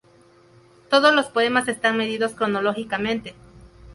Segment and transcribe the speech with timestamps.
[0.89, 3.35] Todos los poemas están medidos cronológicamente.